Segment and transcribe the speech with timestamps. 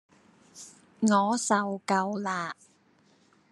[1.01, 2.55] 我受夠啦